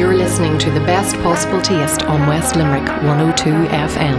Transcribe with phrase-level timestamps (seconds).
[0.00, 4.16] You're listening to the best possible taste on West Limerick 102 FM.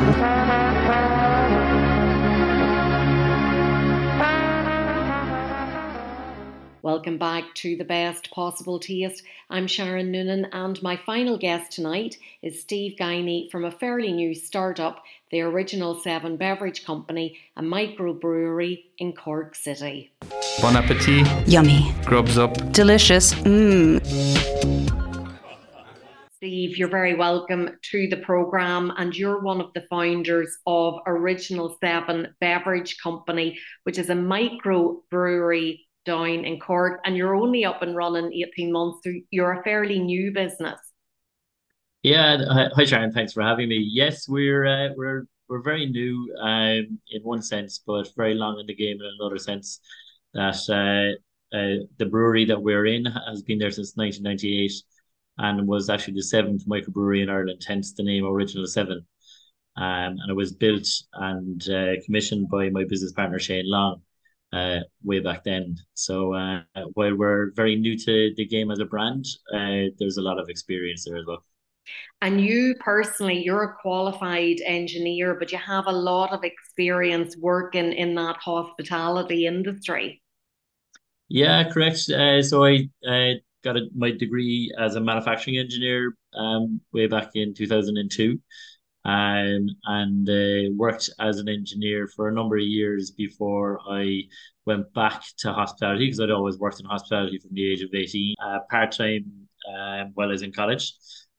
[6.83, 9.23] Welcome back to the best possible taste.
[9.49, 14.35] I'm Sharon Noonan, and my final guest tonight is Steve Guiney from a fairly new
[14.35, 20.11] startup, the Original Seven Beverage Company, a microbrewery in Cork City.
[20.61, 21.25] Bon appetit.
[21.47, 21.91] Yummy.
[22.05, 22.71] Grubs up.
[22.71, 23.33] Delicious.
[23.33, 25.00] Mmm.
[26.41, 31.77] Steve, you're very welcome to the programme, and you're one of the founders of Original
[31.83, 37.83] Seven Beverage Company, which is a micro brewery down in Cork, and you're only up
[37.83, 40.79] and running 18 months, so you're a fairly new business.
[42.01, 42.39] Yeah,
[42.73, 43.77] hi Sharon, thanks for having me.
[43.77, 48.65] Yes, we're uh, we're we're very new um, in one sense, but very long in
[48.65, 49.79] the game in another sense.
[50.33, 54.71] That uh, uh, the brewery that we're in has been there since 1998
[55.37, 59.05] and was actually the seventh microbrewery in Ireland, hence the name Original Seven.
[59.77, 64.01] Um, and it was built and uh, commissioned by my business partner Shane Long
[64.51, 65.77] uh, way back then.
[65.93, 66.61] So uh,
[66.93, 70.49] while we're very new to the game as a brand, uh, there's a lot of
[70.49, 71.43] experience there as well.
[72.21, 77.93] And you personally, you're a qualified engineer, but you have a lot of experience working
[77.93, 80.21] in that hospitality industry.
[81.29, 82.09] Yeah, correct.
[82.09, 87.31] Uh, so I uh, got a, my degree as a manufacturing engineer um, way back
[87.35, 88.39] in 2002
[89.03, 94.23] um, and uh, worked as an engineer for a number of years before I
[94.65, 98.35] went back to hospitality because I'd always worked in hospitality from the age of 18,
[98.43, 100.93] uh, part time um, while I was in college.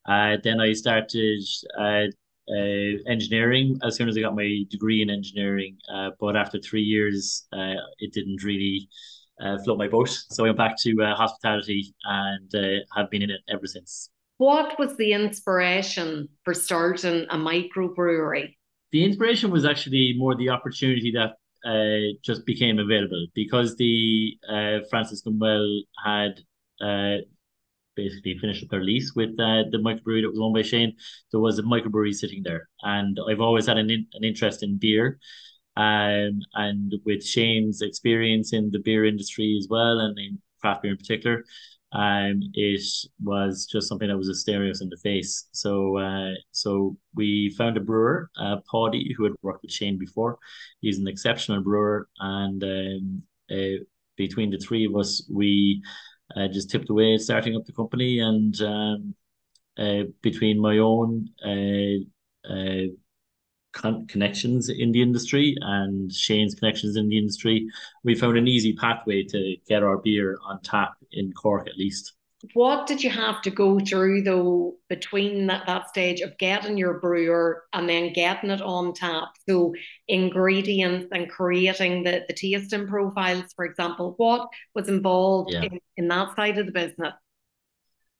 [0.06, 1.44] Uh, then I started
[1.78, 2.06] uh,
[2.48, 5.76] uh, engineering as soon as I got my degree in engineering.
[5.92, 8.88] Uh, but after three years, uh, it didn't really
[9.42, 10.08] uh, float my boat.
[10.08, 14.10] So I went back to uh, hospitality and uh, have been in it ever since.
[14.38, 18.56] What was the inspiration for starting a microbrewery?
[18.90, 24.78] The inspiration was actually more the opportunity that uh, just became available because the uh,
[24.90, 26.40] Franciscan Well had
[26.80, 27.18] uh,
[27.94, 30.96] basically finished up their lease with uh, the microbrewery that was owned by Shane.
[31.30, 34.78] There was a microbrewery sitting there, and I've always had an in, an interest in
[34.78, 35.18] beer.
[35.76, 40.92] Um, and with Shane's experience in the beer industry as well, and in craft beer
[40.92, 41.44] in particular,
[41.92, 42.82] um, it
[43.22, 45.48] was just something that was a stereo in the face.
[45.52, 50.38] So, uh, so we found a brewer, uh, Paddy, who had worked with Shane before.
[50.80, 53.84] He's an exceptional brewer, and um, uh,
[54.16, 55.82] between the three of us, we
[56.36, 58.20] uh, just tipped away starting up the company.
[58.20, 59.14] And um,
[59.78, 62.86] uh, between my own uh, uh,
[63.72, 67.66] con- connections in the industry and Shane's connections in the industry,
[68.04, 72.14] we found an easy pathway to get our beer on tap in Cork at least.
[72.54, 76.98] What did you have to go through though between that, that stage of getting your
[76.98, 79.28] brewer and then getting it on tap?
[79.48, 79.72] So
[80.08, 85.62] ingredients and creating the, the tasting profiles, for example, what was involved yeah.
[85.62, 87.14] in, in that side of the business?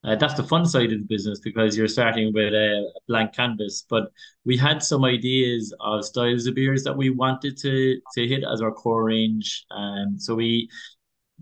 [0.05, 3.87] Uh, that's the fun side of the business because you're starting with a blank canvas.
[3.89, 4.11] But
[4.45, 8.61] we had some ideas of styles of beers that we wanted to to hit as
[8.61, 9.65] our core range.
[9.71, 10.69] Um, so we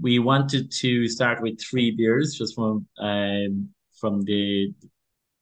[0.00, 4.74] we wanted to start with three beers just from um from the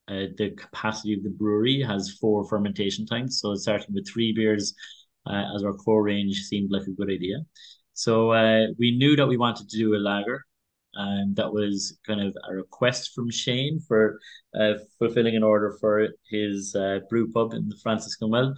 [0.08, 3.40] uh, the capacity of the brewery has four fermentation tanks.
[3.40, 4.74] So starting with three beers
[5.26, 7.38] uh, as our core range seemed like a good idea.
[7.92, 10.46] So uh, we knew that we wanted to do a lager
[10.94, 14.19] and that was kind of a request from Shane for
[14.59, 18.54] uh, fulfilling an order for his uh, brew pub in the Franciscan Well.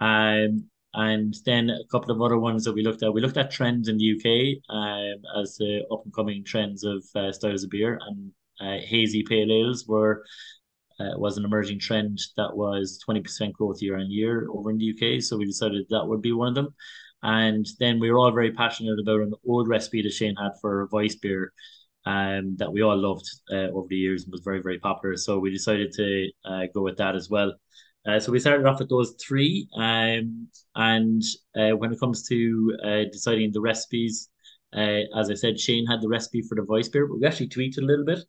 [0.00, 3.12] Um, and then a couple of other ones that we looked at.
[3.12, 7.02] We looked at trends in the UK um, as the up and coming trends of
[7.14, 10.22] uh, styles of beer, and uh, hazy pale ales were
[11.00, 14.78] uh, was an emerging trend that was twenty percent growth year on year over in
[14.78, 15.22] the UK.
[15.22, 16.74] So we decided that would be one of them.
[17.22, 20.88] And then we were all very passionate about an old recipe that Shane had for
[20.90, 21.52] Weiss beer
[22.04, 25.16] um, that we all loved uh, over the years and was very, very popular.
[25.16, 27.52] So we decided to uh, go with that as well.
[28.06, 29.68] Uh, so we started off with those three.
[29.76, 31.22] Um, and
[31.56, 34.28] uh, when it comes to uh, deciding the recipes,
[34.76, 37.48] uh, as I said, Shane had the recipe for the Weiss beer, but we actually
[37.48, 38.20] tweaked it a little bit.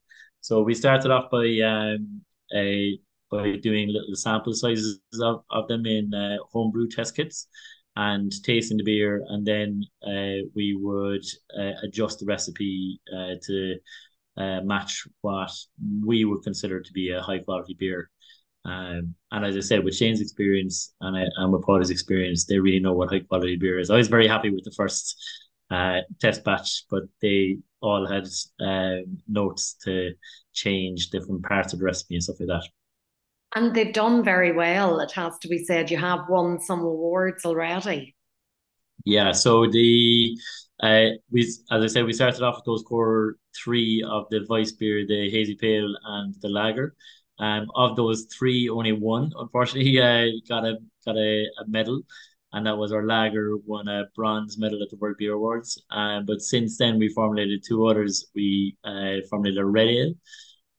[0.41, 2.21] So we started off by um,
[2.55, 2.99] a
[3.31, 6.11] by doing little sample sizes of, of them in
[6.51, 7.47] homebrew test kits
[7.95, 11.25] and tasting the beer, and then uh, we would
[11.59, 13.75] uh, adjust the recipe uh, to
[14.37, 15.51] uh, match what
[16.05, 18.09] we would consider to be a high quality beer.
[18.65, 22.59] Um, and as I said, with Shane's experience and, I, and with Paula's experience, they
[22.59, 23.89] really know what high quality beer is.
[23.89, 25.21] I was very happy with the first
[25.69, 28.27] uh, test batch, but they all had
[28.61, 30.13] um, notes to
[30.53, 32.63] change different parts of the recipe and stuff like that.
[33.55, 35.91] And they've done very well, it has to be said.
[35.91, 38.15] You have won some awards already.
[39.05, 40.37] Yeah, so the
[40.81, 44.71] uh, we as I said, we started off with those core three of the Weiss
[44.71, 46.95] beer, the hazy pale, and the lager.
[47.39, 52.01] Um, of those three, only one unfortunately uh, got a got a, a medal,
[52.53, 55.81] and that was our lager won a bronze medal at the World Beer Awards.
[55.91, 58.25] Um, but since then we formulated two others.
[58.35, 60.13] We uh, formulated a red ale,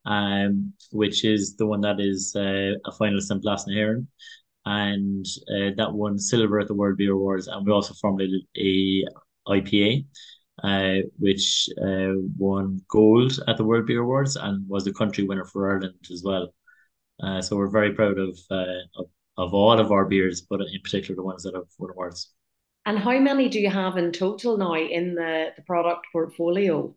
[0.06, 3.66] um, which is the one that is uh, a finalist in Blas
[4.66, 7.48] and uh, that won silver at the World Beer Awards.
[7.48, 9.04] And we also formulated a
[9.46, 10.06] IPA,
[10.62, 15.44] uh, which uh, won gold at the World Beer Awards and was the country winner
[15.44, 16.54] for Ireland as well.
[17.22, 18.64] Uh, so we're very proud of, uh,
[18.96, 22.32] of of all of our beers, but in particular the ones that have won awards.
[22.86, 26.94] And how many do you have in total now in the, the product portfolio?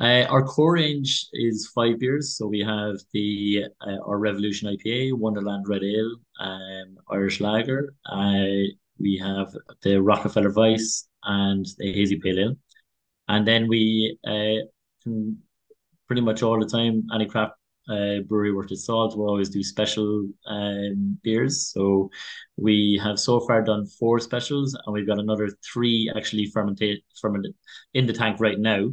[0.00, 2.36] Uh, our core range is five beers.
[2.36, 7.94] So we have the uh, our Revolution IPA, Wonderland Red Ale, um, Irish Lager.
[8.06, 12.56] Uh, we have the Rockefeller Weiss and the Hazy Pale Ale.
[13.28, 14.66] And then we uh,
[15.02, 15.38] can
[16.06, 17.54] pretty much all the time, any craft
[17.88, 21.68] uh, brewery worth its salt will always do special um, beers.
[21.72, 22.10] So
[22.56, 27.54] we have so far done four specials, and we've got another three actually fermented fermented
[27.92, 28.90] in the tank right now.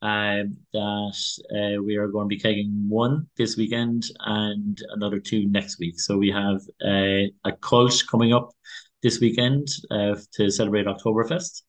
[0.00, 1.16] Um, that
[1.50, 5.98] uh, we are going to be kegging one this weekend and another two next week.
[5.98, 8.50] So we have uh, a Kolsch coming up
[9.02, 11.62] this weekend uh, to celebrate Oktoberfest.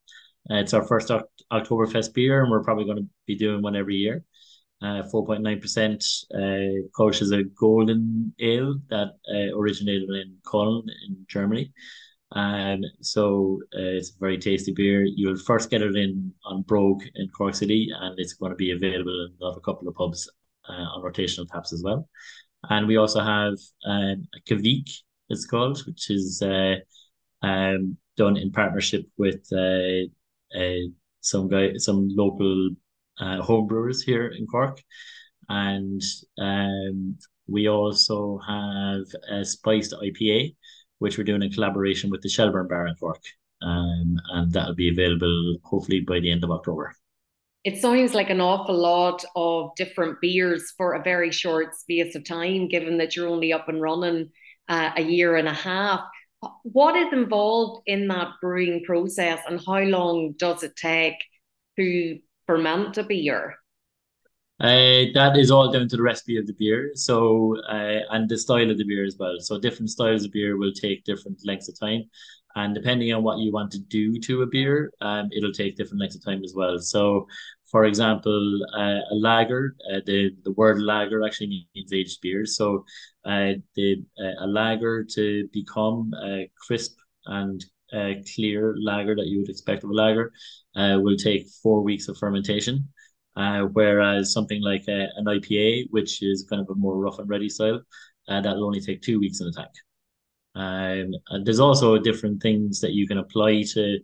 [0.50, 1.12] Uh, it's our first
[1.52, 4.24] Oktoberfest beer, and we're probably going to be doing one every year.
[4.82, 6.24] 4.9%.
[6.34, 11.74] Uh, Kolsch is a golden ale that uh, originated in Köln in Germany.
[12.36, 15.04] And so uh, it's a very tasty beer.
[15.04, 18.72] You'll first get it in on Brogue in Cork City, and it's going to be
[18.72, 20.30] available in a couple of pubs
[20.70, 22.08] uh, on rotational taps as well.
[22.70, 23.54] And we also have
[23.86, 24.90] um, a Kveik,
[25.30, 26.76] it's called, which is uh,
[27.42, 30.06] um, done in partnership with uh,
[30.58, 30.90] uh,
[31.22, 32.72] some guy, some local
[33.20, 34.82] uh, home brewers here in Cork.
[35.48, 36.02] And
[36.40, 37.18] um,
[37.48, 40.56] we also have a spiced IPA,
[41.00, 43.22] which we're doing in collaboration with the Shelbourne Bar in Cork.
[43.62, 46.96] Um, and that'll be available hopefully by the end of October.
[47.66, 52.24] It sounds like an awful lot of different beers for a very short space of
[52.24, 54.30] time, given that you're only up and running
[54.70, 56.02] uh, a year and a half.
[56.64, 61.16] What is involved in that brewing process, and how long does it take
[61.78, 63.59] to ferment a beer?
[64.60, 66.92] Uh, that is all down to the recipe of the beer.
[66.94, 69.36] So, uh, and the style of the beer as well.
[69.40, 72.04] So, different styles of beer will take different lengths of time.
[72.56, 76.02] And depending on what you want to do to a beer, um, it'll take different
[76.02, 76.78] lengths of time as well.
[76.80, 77.28] So,
[77.72, 82.46] for example, uh, a lager, uh, the, the word lager actually means aged beer.
[82.46, 82.84] So,
[83.24, 86.98] uh, the, uh, a lager to become uh, crisp
[87.28, 87.64] and
[87.94, 90.34] uh, clear lager that you would expect of a lager
[90.76, 92.90] uh, will take four weeks of fermentation.
[93.40, 97.30] Uh, whereas something like a, an IPA, which is kind of a more rough and
[97.30, 97.80] ready style,
[98.28, 99.70] uh, that'll only take two weeks in the tank.
[100.56, 104.00] Um, and there's also different things that you can apply to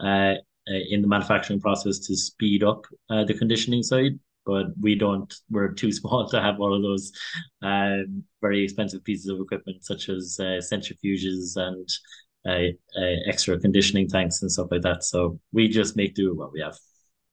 [0.00, 0.34] uh,
[0.70, 4.18] uh in the manufacturing process to speed up uh, the conditioning side.
[4.46, 5.32] But we don't.
[5.50, 7.12] We're too small to have all of those
[7.60, 11.86] um, very expensive pieces of equipment, such as uh, centrifuges and
[12.48, 15.04] uh, uh, extra conditioning tanks and stuff like that.
[15.04, 16.78] So we just make do with what we have.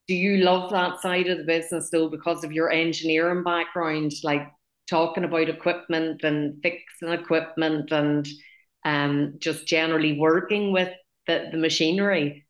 [0.08, 4.48] Do you love that side of the business though, because of your engineering background, like
[4.88, 8.28] talking about equipment and fixing equipment and
[8.86, 10.94] um, just generally working with
[11.28, 12.46] the, the machinery?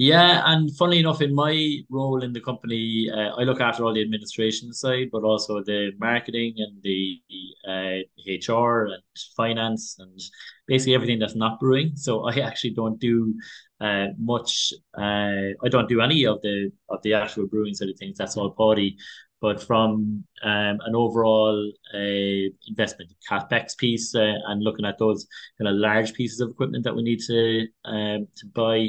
[0.00, 3.92] Yeah, and funnily enough, in my role in the company, uh, I look after all
[3.92, 7.20] the administration side, but also the marketing and the
[7.66, 9.02] uh, HR and
[9.36, 10.20] finance and
[10.68, 11.96] basically everything that's not brewing.
[11.96, 13.34] So I actually don't do
[13.80, 14.72] uh, much.
[14.96, 18.18] Uh, I don't do any of the of the actual brewing side of things.
[18.18, 18.96] That's all Paddy.
[19.40, 25.68] But from um, an overall uh, investment capex piece uh, and looking at those kind
[25.68, 28.88] of large pieces of equipment that we need to um, to buy,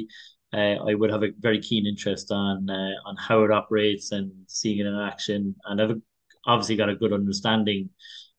[0.51, 4.31] uh, I would have a very keen interest on uh, on how it operates and
[4.47, 5.55] seeing it in action.
[5.65, 6.01] And I've
[6.47, 7.89] obviously got a good understanding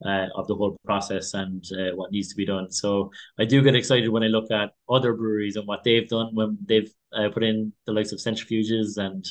[0.04, 2.71] uh, of the whole process and uh, what needs to be done.
[2.71, 6.35] So I do get excited when I look at other breweries and what they've done
[6.35, 9.26] when they've uh, put in the likes of centrifuges and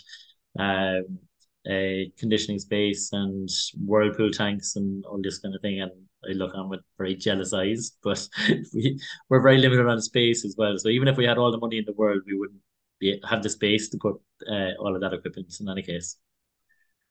[0.59, 1.19] um,
[1.67, 3.49] a conditioning space and
[3.85, 5.81] whirlpool tanks and all this kind of thing.
[5.81, 5.91] And
[6.25, 8.27] I look on with very jealous eyes, but
[8.73, 8.99] we,
[9.29, 10.77] we're very limited on space as well.
[10.77, 12.59] So even if we had all the money in the world, we wouldn't
[12.99, 14.15] be, have the space to put
[14.49, 16.17] uh, all of that equipment in any case.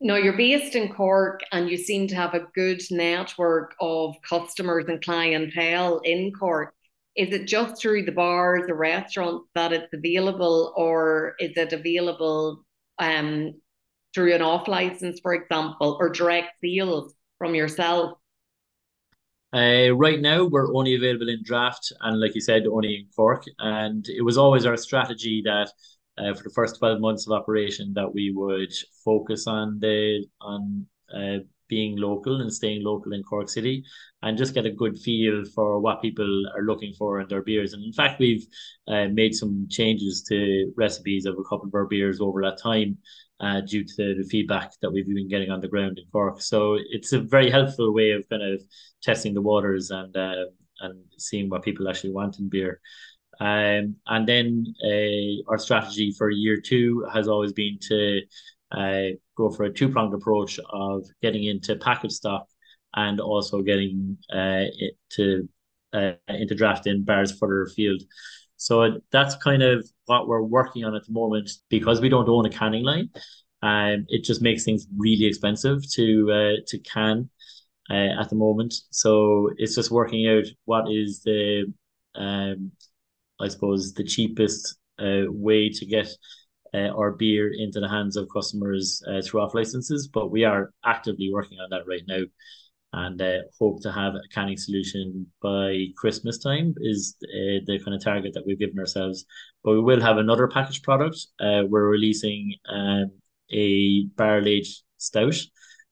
[0.00, 4.85] No, you're based in Cork and you seem to have a good network of customers
[4.87, 6.73] and clientele in Cork.
[7.17, 12.64] Is it just through the bars, the restaurants that it's available, or is it available
[13.00, 13.55] um,
[14.14, 18.19] through an off license, for example, or direct sales from yourself?
[19.52, 23.45] Uh, right now, we're only available in draft, and like you said, only in Cork.
[23.59, 25.73] And it was always our strategy that
[26.21, 28.73] uh, for the first twelve months of operation, that we would
[29.05, 33.85] focus on the on uh, being local and staying local in Cork City,
[34.23, 37.75] and just get a good feel for what people are looking for in their beers.
[37.75, 38.47] And in fact, we've
[38.89, 42.97] uh, made some changes to recipes of a couple of our beers over that time
[43.41, 46.41] uh, due to the feedback that we've been getting on the ground in Cork.
[46.41, 48.63] So it's a very helpful way of kind of
[49.03, 50.47] testing the waters and uh,
[50.81, 52.81] and seeing what people actually want in beer.
[53.40, 58.21] Um, and then uh, our strategy for year two has always been to
[58.73, 59.02] uh,
[59.37, 62.47] go for a two pronged approach of getting into package stock
[62.95, 65.49] and also getting uh, it to
[65.92, 68.02] uh, into draft in bars further afield.
[68.57, 72.45] So that's kind of what we're working on at the moment because we don't own
[72.45, 73.11] a canning line.
[73.62, 77.30] Um, it just makes things really expensive to uh, to can
[77.90, 78.75] uh, at the moment.
[78.90, 81.73] So it's just working out what is the
[82.14, 82.73] um,
[83.40, 86.09] I suppose the cheapest uh, way to get
[86.75, 90.09] uh, our beer into the hands of customers uh, through off licenses.
[90.12, 92.25] But we are actively working on that right now
[92.92, 97.95] and uh, hope to have a canning solution by Christmas time is uh, the kind
[97.95, 99.26] of target that we've given ourselves.
[99.62, 101.18] But we will have another packaged product.
[101.38, 103.11] Uh, we're releasing um,
[103.50, 105.37] a barrel aged stout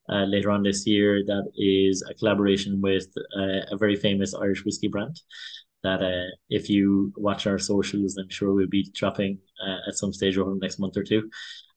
[0.08, 4.64] uh, later on this year that is a collaboration with uh, a very famous Irish
[4.64, 5.20] whiskey brand.
[5.82, 10.12] That uh, if you watch our socials, I'm sure we'll be dropping uh, at some
[10.12, 11.30] stage over the next month or two.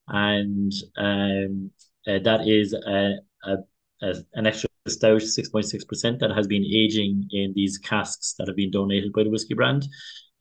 [0.08, 1.72] And um,
[2.08, 3.58] uh, that is a, a,
[4.02, 8.72] a an extra stout, 6.6%, that has been aging in these casks that have been
[8.72, 9.88] donated by the whiskey brand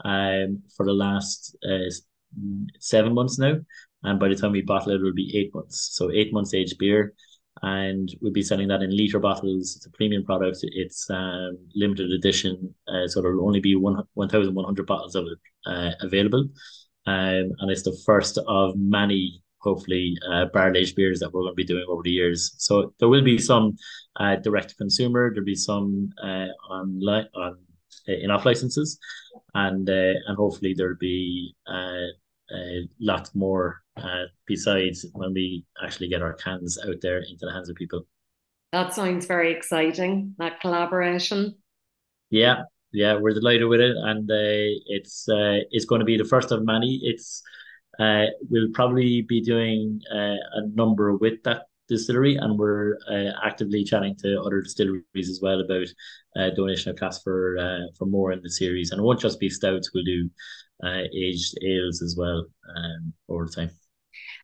[0.05, 1.91] um, for the last uh,
[2.81, 3.57] seven months now.
[4.03, 5.91] And by the time we bottle it, it will be eight months.
[5.93, 7.15] So eight months aged beer.
[7.63, 9.77] And we'll be selling that in liter bottles.
[9.77, 10.59] It's a premium product.
[10.63, 12.75] It's um, limited edition.
[12.87, 16.49] Uh, so there'll only be one 1,100 bottles of it uh, available.
[17.07, 21.53] Um, and it's the first of many hopefully uh, barrel aged beers that we're going
[21.53, 22.55] to be doing over the years.
[22.59, 23.77] So there will be some
[24.17, 25.31] uh, direct consumer.
[25.31, 27.59] There'll be some uh, online on
[28.09, 28.99] uh, in off licenses,
[29.55, 32.09] and uh, and hopefully there'll be uh,
[32.55, 37.53] a lot more uh, besides when we actually get our cans out there into the
[37.53, 38.07] hands of people.
[38.73, 40.35] That sounds very exciting.
[40.39, 41.57] That collaboration.
[42.31, 42.63] Yeah,
[42.93, 46.53] yeah, we're delighted with it, and uh, it's uh, it's going to be the first
[46.53, 47.01] of many.
[47.03, 47.43] It's
[47.99, 53.85] uh, we'll probably be doing uh, a number with that distillery, and we're uh, actively
[53.85, 55.87] chatting to other distilleries as well about
[56.37, 58.91] uh, donation of cask for uh, for more in the series.
[58.91, 60.31] And it won't just be stouts; we'll do
[60.85, 63.71] uh, aged ales as well um, over time.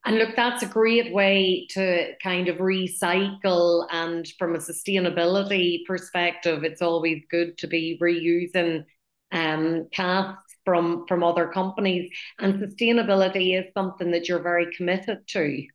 [0.05, 3.87] And look, that's a great way to kind of recycle.
[3.91, 8.85] And from a sustainability perspective, it's always good to be reusing
[9.33, 15.67] um, casks from from other companies and sustainability is something that you're very committed to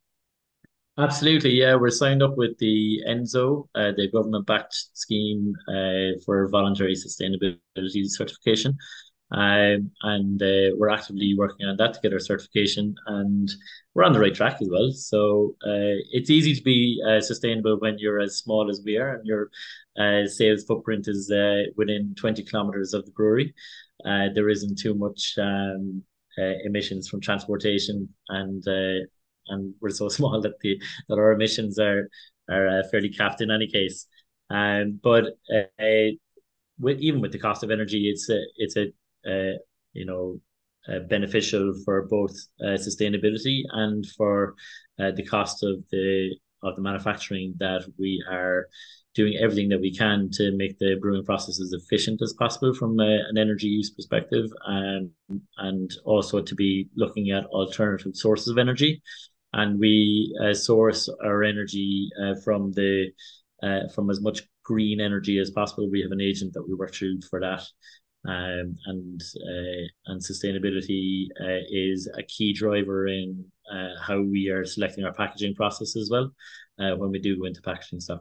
[0.98, 1.76] Absolutely, yeah.
[1.76, 8.76] We're signed up with the ENZO, uh, the government-backed scheme uh, for voluntary sustainability certification,
[9.32, 13.50] um, and uh, we're actively working on that to get our certification, and
[13.94, 14.90] we're on the right track as well.
[14.92, 19.14] So uh, it's easy to be uh, sustainable when you're as small as we are,
[19.16, 19.50] and your
[19.98, 23.54] uh, sales footprint is uh, within twenty kilometers of the brewery
[24.04, 26.02] uh, there isn't too much um,
[26.64, 28.64] emissions from transportation, and
[29.48, 32.08] and we're so small that the that our emissions are
[32.50, 34.06] are fairly capped in any case.
[34.50, 35.36] Um, but
[36.78, 38.92] with even with the cost of energy, it's a it's a
[39.24, 40.40] you know
[40.88, 44.54] uh, beneficial for both uh, sustainability and for
[44.98, 48.66] uh, the cost of the of the manufacturing that we are
[49.14, 52.98] doing everything that we can to make the brewing process as efficient as possible from
[53.00, 55.10] a, an energy use perspective and
[55.58, 59.02] and also to be looking at alternative sources of energy.
[59.52, 63.08] And we uh, source our energy uh, from the
[63.62, 65.90] uh, from as much green energy as possible.
[65.90, 67.64] We have an agent that we work through for that
[68.26, 74.64] um, and uh, and sustainability uh, is a key driver in uh, how we are
[74.64, 76.30] selecting our packaging process as well
[76.76, 78.20] when we do go into packaging stuff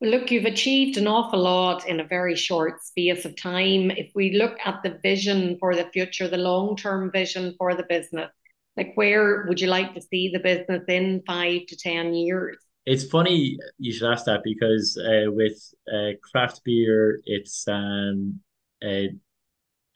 [0.00, 3.90] Well, look, you've achieved an awful lot in a very short space of time.
[3.90, 7.84] If we look at the vision for the future, the long term vision for the
[7.88, 8.30] business,
[8.76, 12.56] like where would you like to see the business in five to 10 years?
[12.86, 15.58] It's funny you should ask that because uh, with
[15.92, 18.40] uh, craft beer, it's um,
[18.84, 19.08] uh,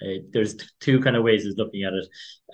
[0.04, 2.06] uh there's two kind of ways of looking at it.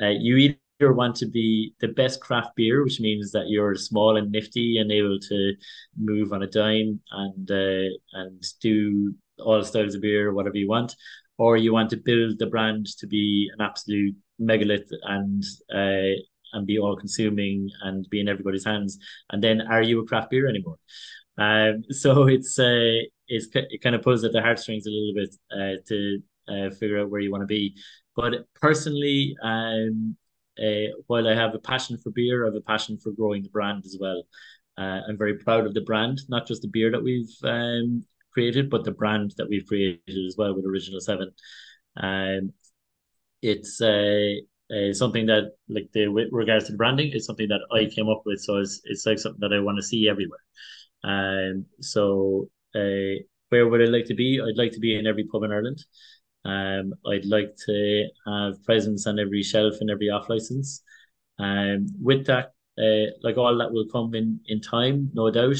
[0.02, 0.37] Uh, you
[0.80, 4.78] either want to be the best craft beer, which means that you're small and nifty
[4.78, 5.52] and able to
[5.96, 10.94] move on a dime and uh, and do all styles of beer, whatever you want,
[11.38, 15.44] or you want to build the brand to be an absolute megalith and
[15.75, 16.16] uh,
[16.52, 18.99] and be all consuming and be in everybody's hands.
[19.30, 20.76] And then are you a craft beer anymore?
[21.38, 25.34] Um, so it's uh, it's it kind of pulls at the heartstrings a little bit
[25.52, 26.18] uh, to
[26.49, 27.75] uh, figure out where you want to be.
[28.16, 30.16] But personally, um,
[30.60, 33.49] uh, while I have a passion for beer, I have a passion for growing the
[33.49, 34.25] brand as well.
[34.76, 38.68] Uh, I'm very proud of the brand, not just the beer that we've um, created,
[38.68, 41.30] but the brand that we've created as well with Original Seven.
[41.96, 42.52] Um,
[43.42, 44.32] it's uh,
[44.75, 48.22] uh, something that like the with regards to branding is something that I came up
[48.26, 48.40] with.
[48.40, 50.40] So it's it's like something that I want to see everywhere.
[51.04, 54.40] Um, so uh, where would I like to be?
[54.40, 55.84] I'd like to be in every pub in Ireland.
[56.44, 60.82] Um, I'd like to have presence on every shelf and every off license.
[61.38, 65.58] Um, with that, uh, like all that will come in in time, no doubt.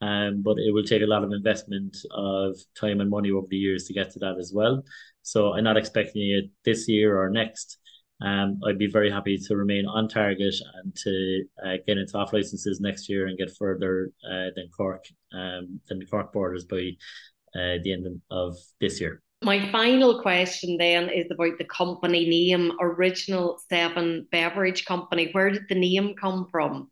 [0.00, 3.56] Um, but it will take a lot of investment of time and money over the
[3.56, 4.84] years to get to that as well.
[5.22, 7.78] So I'm not expecting it this year or next.
[8.20, 12.32] Um, I'd be very happy to remain on target and to uh, get into off
[12.32, 16.90] licenses next year and get further uh, than Cork, um, than the Cork borders by
[17.54, 19.22] uh, the end of this year.
[19.44, 25.30] My final question then is about the company name, Original Seven Beverage Company.
[25.30, 26.90] Where did the name come from?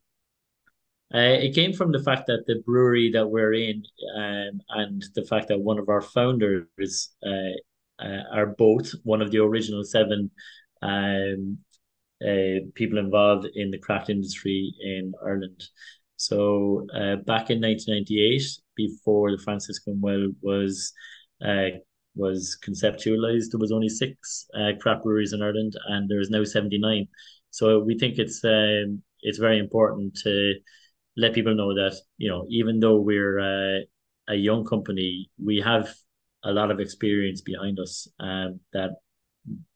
[1.12, 3.82] Uh, it came from the fact that the brewery that we're in
[4.16, 9.30] um, and the fact that one of our founders uh, uh, are both one of
[9.30, 10.30] the original seven
[10.82, 11.58] um,
[12.24, 15.62] uh, people involved in the craft industry in Ireland.
[16.16, 18.42] So uh, back in 1998,
[18.74, 20.92] before the Franciscan Well was
[21.44, 21.78] uh,
[22.14, 26.42] was conceptualized, there was only six uh, craft breweries in Ireland, and there is now
[26.44, 27.06] 79.
[27.50, 30.54] So we think it's um, it's very important to
[31.16, 33.80] let people know that you know even though we're uh,
[34.28, 35.94] a young company, we have
[36.44, 38.90] a lot of experience behind us um, that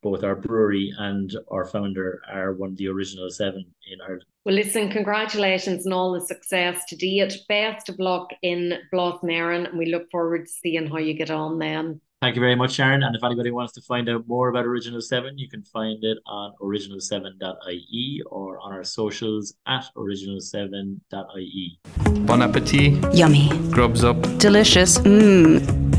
[0.01, 4.25] both our brewery and our founder are one of the original seven in Ireland.
[4.43, 7.37] Well, listen, congratulations on all the success to date.
[7.47, 11.13] Best of luck in Blas na hÉireann, and we look forward to seeing how you
[11.13, 12.01] get on then.
[12.21, 13.01] Thank you very much, Sharon.
[13.01, 16.19] And if anybody wants to find out more about Original 7, you can find it
[16.27, 21.79] on original7.ie or on our socials at original7.ie.
[22.27, 23.15] Bon appetit.
[23.15, 23.49] Yummy.
[23.71, 24.21] Grubs up.
[24.37, 24.99] Delicious.
[24.99, 25.90] Mmm.